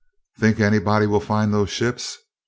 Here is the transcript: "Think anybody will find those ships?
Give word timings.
"Think 0.39 0.59
anybody 0.59 1.05
will 1.05 1.19
find 1.19 1.53
those 1.53 1.69
ships? 1.69 2.17